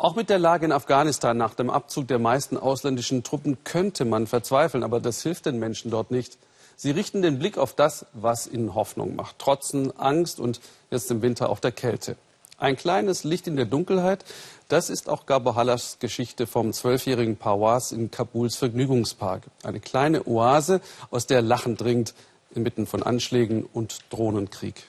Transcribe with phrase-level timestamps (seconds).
[0.00, 4.26] Auch mit der Lage in Afghanistan nach dem Abzug der meisten ausländischen Truppen könnte man
[4.26, 6.38] verzweifeln, aber das hilft den Menschen dort nicht.
[6.74, 11.20] Sie richten den Blick auf das, was ihnen Hoffnung macht, trotzen Angst und jetzt im
[11.20, 12.16] Winter auch der Kälte.
[12.56, 14.24] Ein kleines Licht in der Dunkelheit,
[14.68, 19.42] das ist auch Gabo Hallas Geschichte vom zwölfjährigen Parwas in Kabuls Vergnügungspark.
[19.64, 20.80] Eine kleine Oase,
[21.10, 22.14] aus der Lachen dringt,
[22.54, 24.82] inmitten von Anschlägen und Drohnenkrieg.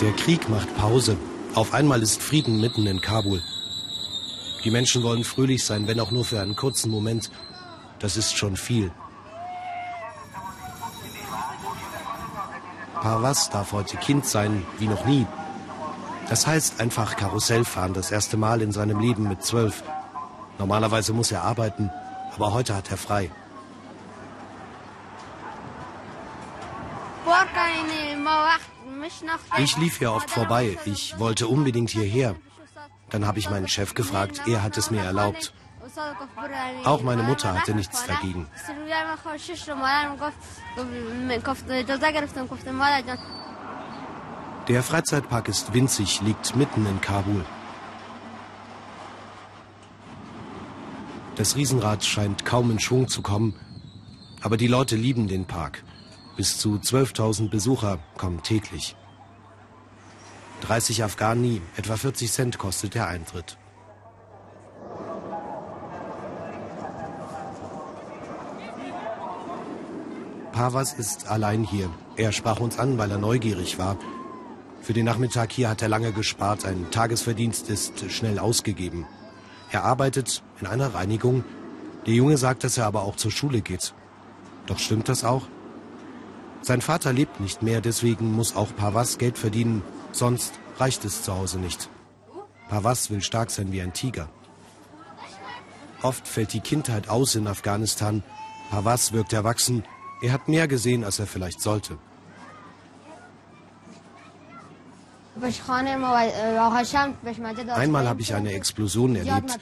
[0.00, 1.16] Der Krieg macht Pause.
[1.56, 3.42] Auf einmal ist Frieden mitten in Kabul.
[4.62, 7.32] Die Menschen wollen fröhlich sein, wenn auch nur für einen kurzen Moment.
[7.98, 8.92] Das ist schon viel.
[13.00, 15.26] Parvas darf heute Kind sein, wie noch nie.
[16.28, 19.82] Das heißt einfach Karussell fahren, das erste Mal in seinem Leben mit zwölf.
[20.60, 21.90] Normalerweise muss er arbeiten,
[22.36, 23.32] aber heute hat er frei.
[29.58, 30.78] Ich lief hier oft vorbei.
[30.84, 32.34] Ich wollte unbedingt hierher.
[33.10, 34.42] Dann habe ich meinen Chef gefragt.
[34.46, 35.52] Er hat es mir erlaubt.
[36.84, 38.46] Auch meine Mutter hatte nichts dagegen.
[44.68, 47.44] Der Freizeitpark ist winzig, liegt mitten in Kabul.
[51.36, 53.54] Das Riesenrad scheint kaum in Schwung zu kommen,
[54.42, 55.84] aber die Leute lieben den Park.
[56.38, 58.94] Bis zu 12.000 Besucher kommen täglich.
[60.60, 63.58] 30 Afghani, etwa 40 Cent kostet der Eintritt.
[70.52, 71.90] Pavas ist allein hier.
[72.14, 73.96] Er sprach uns an, weil er neugierig war.
[74.80, 76.64] Für den Nachmittag hier hat er lange gespart.
[76.64, 79.06] Ein Tagesverdienst ist schnell ausgegeben.
[79.72, 81.42] Er arbeitet in einer Reinigung.
[82.06, 83.92] Der Junge sagt, dass er aber auch zur Schule geht.
[84.66, 85.48] Doch stimmt das auch?
[86.62, 89.82] Sein Vater lebt nicht mehr, deswegen muss auch Pavas Geld verdienen,
[90.12, 91.88] sonst reicht es zu Hause nicht.
[92.68, 94.28] Pavas will stark sein wie ein Tiger.
[96.02, 98.22] Oft fällt die Kindheit aus in Afghanistan.
[98.70, 99.84] Pavas wirkt erwachsen.
[100.22, 101.98] Er hat mehr gesehen, als er vielleicht sollte.
[107.74, 109.58] Einmal habe ich eine Explosion erlebt,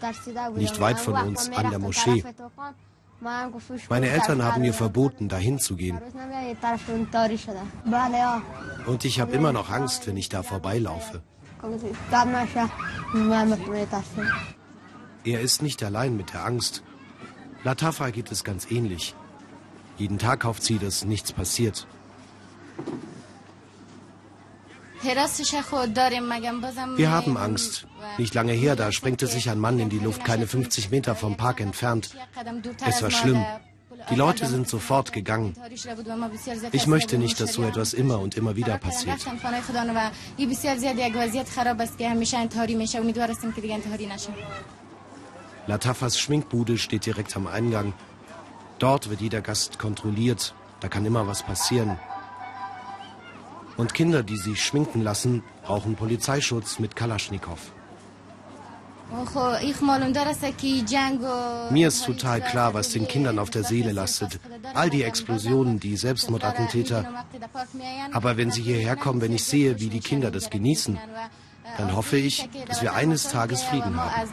[0.57, 2.25] nicht weit von uns an der Moschee.
[3.89, 5.99] Meine Eltern haben mir verboten, dahin zu gehen.
[8.87, 11.23] Und ich habe immer noch Angst, wenn ich da vorbeilaufe.
[15.25, 16.83] Er ist nicht allein mit der Angst.
[17.65, 19.15] Latafa geht es ganz ähnlich.
[19.97, 21.87] Jeden Tag kauft sie, dass nichts passiert.
[26.97, 27.87] Wir haben Angst.
[28.19, 31.37] Nicht lange her, da sprengte sich ein Mann in die Luft, keine 50 Meter vom
[31.37, 32.11] Park entfernt.
[32.87, 33.45] Es war schlimm.
[34.11, 35.55] Die Leute sind sofort gegangen.
[36.73, 39.19] Ich möchte nicht, dass so etwas immer und immer wieder passiert.
[45.67, 47.93] Latafas Schminkbude steht direkt am Eingang.
[48.79, 50.55] Dort wird jeder Gast kontrolliert.
[50.81, 51.99] Da kann immer was passieren.
[53.77, 57.61] Und Kinder, die sich schminken lassen, brauchen Polizeischutz mit Kalaschnikow.
[61.71, 64.41] Mir ist total klar, was den Kindern auf der Seele lastet.
[64.75, 67.25] All die Explosionen, die Selbstmordattentäter.
[68.13, 70.99] Aber wenn sie hierher kommen, wenn ich sehe, wie die Kinder das genießen,
[71.79, 74.29] dann hoffe ich, dass wir eines Tages Frieden haben.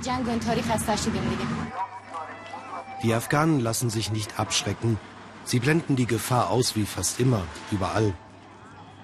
[3.04, 4.98] Die Afghanen lassen sich nicht abschrecken.
[5.46, 8.14] Sie blenden die Gefahr aus wie fast immer, überall.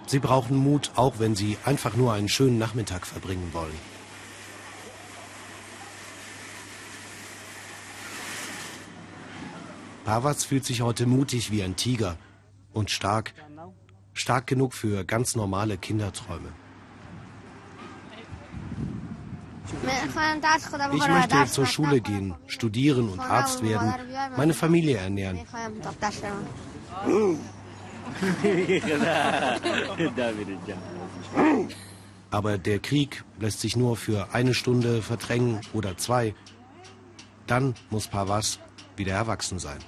[0.09, 3.78] Sie brauchen Mut, auch wenn sie einfach nur einen schönen Nachmittag verbringen wollen.
[10.06, 12.18] Pavaz fühlt sich heute mutig wie ein Tiger
[12.74, 13.36] und stark,
[14.14, 16.50] stark genug für ganz normale Kinderträume.
[20.96, 23.94] Ich möchte zur Schule gehen, studieren und Arzt werden,
[24.36, 25.40] meine Familie ernähren.
[32.32, 36.35] Aber der Krieg lässt sich nur für eine Stunde verdrängen oder zwei.
[37.47, 38.59] Dann muss Pavas
[38.96, 39.79] wieder erwachsen sein.